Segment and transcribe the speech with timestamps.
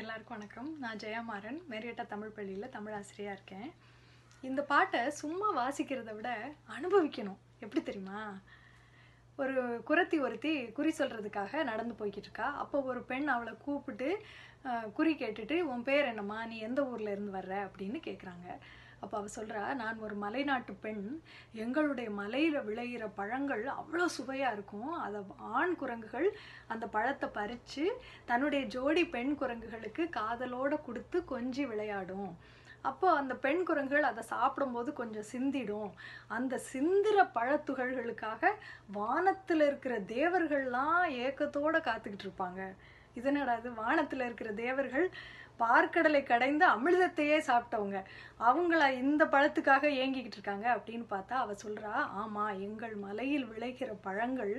[0.00, 0.78] எல்லாருக்கும் வணக்கம்.
[0.78, 3.68] நான் ஜெயமாறன் மேரியட்டா தமிழ் பள்ளியில் தமிழ் ஆசிரியாக இருக்கேன்.
[4.40, 6.30] இந்த பாட்டை சும்மா வாசிக்கிறத விட
[6.76, 7.38] அனுபவிக்கணும்.
[7.60, 8.22] எப்படி தெரியுமா?
[9.36, 12.48] ஒரு குரத்தி ஒருத்தி குறி சொல்கிறதுக்காக நடந்து போய்கிட்டு இருக்கா.
[12.62, 14.08] அப்போ ஒரு பெண் அவளை கூப்பிட்டு
[14.94, 16.46] குறி கேட்டுட்டு உன் பேர் என்னம்மா?
[16.46, 17.54] நீ எந்த ஊர்ல இருந்து வர்ற?
[17.66, 18.48] அப்படின்னு கேட்குறாங்க
[19.04, 21.04] அப்போ அவள் சொல்கிறா நான் ஒரு மலைநாட்டு பெண்.
[21.64, 24.90] எங்களுடைய மலையில் விளையிற பழங்கள் அவ்வளோ சுவையாக இருக்கும்.
[25.04, 25.20] அதை
[25.58, 26.28] ஆண் குரங்குகள்
[26.74, 27.86] அந்த பழத்தை பறித்து
[28.32, 32.30] தன்னுடைய ஜோடி பெண் குரங்குகளுக்கு காதலோடு கொடுத்து கொஞ்சி விளையாடும்.
[32.88, 35.92] அப்போ அந்த பெண் குரங்குகள் அதை சாப்பிடும்போது கொஞ்சம் சிந்திடும்.
[36.36, 38.50] அந்த சிந்துற பழத்துகள்களுக்காக
[38.96, 42.62] வானத்தில் இருக்கிற தேவர்கள்லாம் ஏக்கத்தோட காத்துக்கிட்டு இருப்பாங்க.
[43.20, 45.06] இதனடா இது வானத்தில் இருக்கிற தேவர்கள்
[45.62, 47.98] பார்க்கடலை கடைந்து அமிர்தத்தையே சாப்பிட்டவங்க.
[48.48, 54.54] அவங்கள இந்த பழத்துக்காக ஏங்கிக்கிட்டு இருக்காங்க அப்படின்னு பார்த்தா அவ சொல்றா ஆமா எங்கள் மலையில் விளைகிற பழங்கள்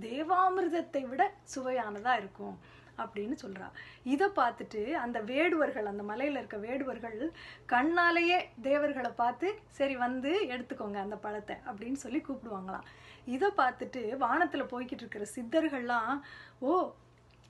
[0.00, 1.24] தேவாமிர்தத்தை விட
[1.54, 2.56] சுவையானதா இருக்கும்
[2.98, 3.66] அப்படின்னு சொல்றா.
[4.12, 7.18] இதை பார்த்துட்டு அந்த வேடுவர்கள் அந்த மலையில இருக்க வேடுவர்கள்
[7.72, 8.38] கண்ணாலேயே
[8.68, 12.86] தேவர்களை பார்த்து சரி வந்து எடுத்துக்கோங்க அந்த பழத்தை அப்படின்னு சொல்லி கூப்பிடுவாங்களாம்.
[13.34, 16.14] இதை பார்த்துட்டு வானத்துல போய்கிட்டு இருக்கிற சித்தர்கள்லாம்
[16.60, 16.70] ஓ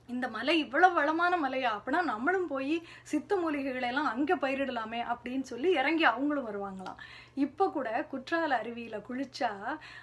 [0.09, 1.71] இந்த மலை இவ்வளவு வளமான மலையா?
[1.77, 6.99] அப்படின்னா நம்மளும் போய் சித்த மூலிகைகளை எல்லாம் அங்க பயிரிடலாமே அப்படின்னு சொல்லி இறங்கி அவங்களும் வருவாங்களாம்.
[7.35, 9.51] இப்போ கூட குற்றால அருவியில குளிச்சா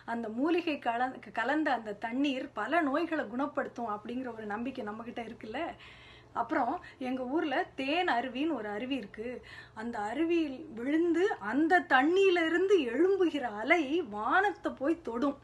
[0.05, 5.60] அந்த மூலிகை கல கலந்த அந்த தண்ணீர் பல நோய்களை குணப்படுத்தும் அப்படிங்கிற ஒரு நம்பிக்கை நம்ம கிட்ட இருக்குல்ல?
[6.32, 9.28] அப்புறம் எங்க ஊர்ல தேன் அருவின்னு ஒரு அருவி இருக்கு.
[9.75, 15.38] அந்த அருவியில் விழுந்து அந்த தண்ணியில இருந்து எழும்புகிற அலை வானத்தை போய் தொடும்.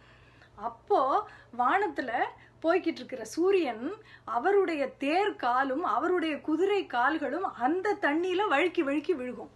[0.69, 1.25] அப்போது
[1.57, 2.15] வானத்தில்
[2.63, 3.85] போய்கிட்டு இருக்கிற சூரியன்
[4.25, 9.53] அவருடைய தேர் காலும் அவருடைய குதிரை கால்களும் அந்த தண்ணியில் வழுக்கி வழுக்கி விழுகும்.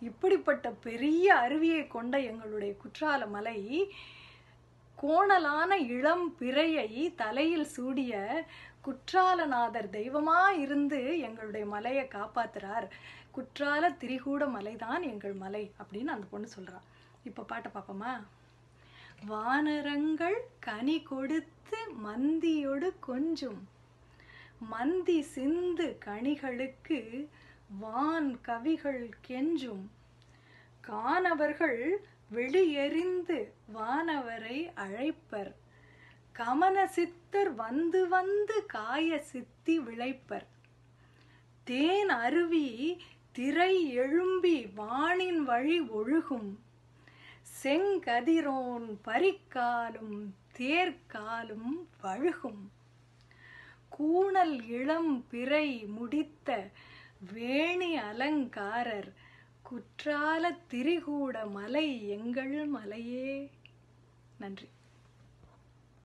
[0.00, 3.58] இப்படிப்பட்ட பெரிய அருவியை கொண்ட எங்களுடைய குற்றால மலை
[4.98, 8.44] கோணலான இளம் பிறையை தலையில் சூடிய
[8.84, 12.86] குற்றாலநாதர் தெய்வமா இருந்து எங்களுடைய மலையை காப்பாத்துறார்.
[13.36, 16.84] குற்றால திரிகூட மலைதான் எங்கள் மலை அப்படின்னு அந்த பொண்ணு சொல்றான்
[17.24, 18.12] இப்ப பாட்டை பார்ப்போமா
[19.26, 23.68] வானரங்கள் கனி கொடுத்து மந்தியொடு கொஞ்சும்.
[24.58, 27.26] மந்தி சிந்து கனிகளுக்கு
[27.80, 29.86] வான் கவிகள் கெஞ்சும்.
[30.80, 35.52] காணவர்கள் வெளியெறிந்து வானவரை அழைப்பர்.
[36.38, 40.46] கமன சித்தர் வந்து வந்து காய சித்தி விளைப்பர்.
[41.64, 43.02] தேன் அருவி
[43.32, 46.54] திரை எழும்பி வானின் வழி ஒழுகும்.
[47.62, 50.18] செங்கதிரோன் பரிக்காலும்
[50.58, 51.72] தேர்காலும்
[52.02, 52.62] வழுகும்
[53.98, 56.70] கூணல் இளம் பிறை முடித்த
[57.32, 59.12] வேணி அலங்காரர்
[59.62, 63.50] குற்றால திரிகூட மலை எங்கள் மலையே.
[64.38, 64.68] நன்றி.